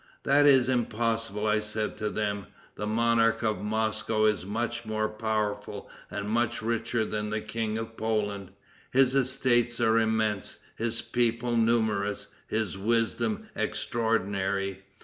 [0.23, 2.47] 'That is impossible,' I said to them.
[2.73, 7.95] 'The monarch of Moscow is much more powerful and much richer than the King of
[7.95, 8.49] Poland.
[8.91, 14.81] His estates are immense, his people numerous, his wisdom extraordinary.'